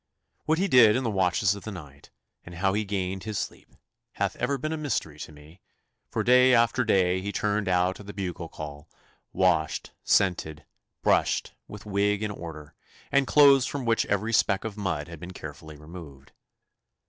[0.45, 2.09] What he did in the watches of the night,
[2.43, 3.75] and how he gained his sleep,
[4.13, 5.61] hath ever been a mystery to me,
[6.09, 8.89] for day after day he turned out at the bugle call,
[9.31, 10.65] washed, scented,
[11.03, 12.73] brushed, with wig in order,
[13.11, 16.31] and clothes from which every speck of mud had been carefully removed.